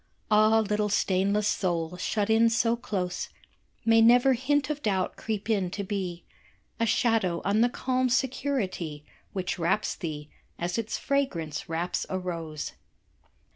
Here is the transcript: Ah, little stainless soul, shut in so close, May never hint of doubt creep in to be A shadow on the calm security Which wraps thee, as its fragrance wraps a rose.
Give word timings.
Ah, 0.31 0.61
little 0.61 0.89
stainless 0.89 1.47
soul, 1.47 1.95
shut 1.95 2.27
in 2.27 2.49
so 2.49 2.75
close, 2.75 3.29
May 3.85 4.01
never 4.01 4.33
hint 4.33 4.71
of 4.71 4.81
doubt 4.81 5.15
creep 5.15 5.47
in 5.47 5.69
to 5.69 5.83
be 5.83 6.23
A 6.79 6.87
shadow 6.87 7.39
on 7.45 7.61
the 7.61 7.69
calm 7.69 8.09
security 8.09 9.05
Which 9.33 9.59
wraps 9.59 9.93
thee, 9.93 10.31
as 10.57 10.79
its 10.79 10.97
fragrance 10.97 11.69
wraps 11.69 12.07
a 12.09 12.17
rose. 12.17 12.71